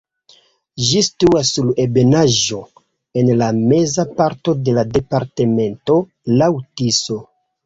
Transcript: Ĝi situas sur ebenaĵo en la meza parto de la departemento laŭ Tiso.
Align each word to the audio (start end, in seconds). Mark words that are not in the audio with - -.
Ĝi 0.85 1.01
situas 1.07 1.51
sur 1.57 1.67
ebenaĵo 1.83 2.61
en 3.21 3.29
la 3.43 3.51
meza 3.59 4.07
parto 4.23 4.57
de 4.65 4.75
la 4.79 4.87
departemento 4.97 6.01
laŭ 6.43 6.51
Tiso. 6.83 7.21